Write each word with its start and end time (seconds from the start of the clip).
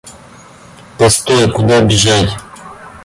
Постой, 0.97 1.47
куда 1.51 1.79
бежать? 1.81 2.35